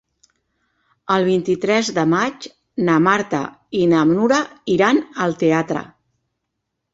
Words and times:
El 1.15 1.25
vint-i-tres 1.27 1.91
de 1.97 2.05
maig 2.13 2.47
na 2.87 2.95
Marta 3.09 3.43
i 3.81 3.83
na 3.93 4.01
Nura 4.13 4.41
iran 4.79 5.03
al 5.27 5.37
teatre. 5.45 5.85